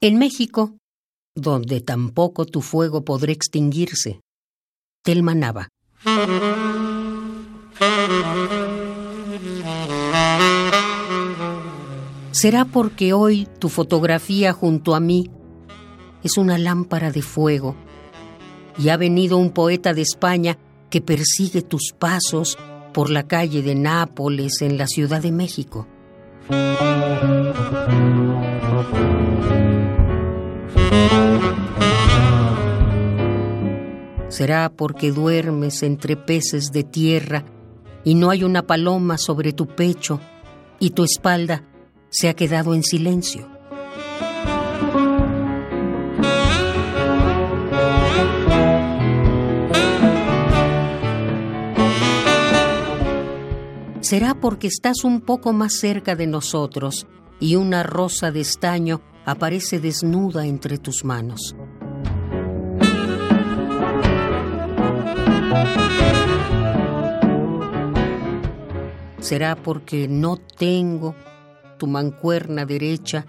[0.00, 0.76] En México,
[1.34, 4.20] donde tampoco tu fuego podrá extinguirse.
[5.02, 5.70] Telma Nava.
[12.30, 15.32] ¿Será porque hoy tu fotografía junto a mí
[16.22, 17.74] es una lámpara de fuego
[18.78, 20.58] y ha venido un poeta de España
[20.90, 22.56] que persigue tus pasos
[22.94, 25.88] por la calle de Nápoles en la Ciudad de México?
[34.38, 37.44] ¿Será porque duermes entre peces de tierra
[38.04, 40.20] y no hay una paloma sobre tu pecho
[40.78, 41.64] y tu espalda
[42.08, 43.48] se ha quedado en silencio?
[54.02, 57.08] ¿Será porque estás un poco más cerca de nosotros
[57.40, 61.56] y una rosa de estaño aparece desnuda entre tus manos?
[69.20, 71.14] ¿Será porque no tengo
[71.78, 73.26] tu mancuerna derecha?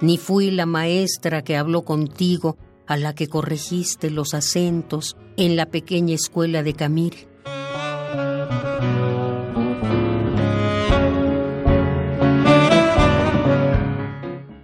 [0.00, 5.66] Ni fui la maestra que habló contigo a la que corregiste los acentos en la
[5.66, 7.28] pequeña escuela de Camir.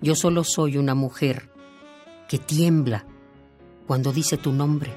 [0.00, 1.50] Yo solo soy una mujer
[2.28, 3.04] que tiembla
[3.88, 4.92] cuando dice tu nombre.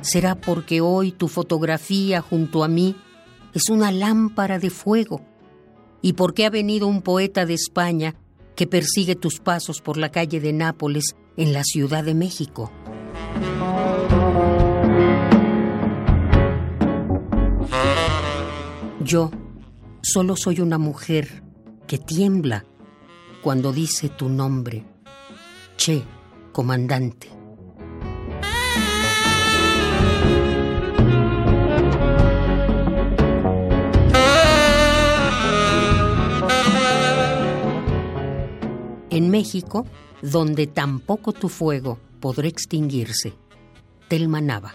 [0.00, 2.96] ¿Será porque hoy tu fotografía junto a mí
[3.54, 5.20] es una lámpara de fuego?
[6.02, 8.16] ¿Y porque ha venido un poeta de España
[8.56, 12.72] que persigue tus pasos por la calle de Nápoles en la Ciudad de México?
[19.04, 19.30] Yo
[20.02, 21.45] solo soy una mujer
[21.86, 22.64] que tiembla
[23.42, 24.84] cuando dice tu nombre.
[25.76, 26.02] Che,
[26.52, 27.28] comandante.
[39.10, 39.86] En México,
[40.22, 43.32] donde tampoco tu fuego podrá extinguirse,
[44.08, 44.74] Telma Nava.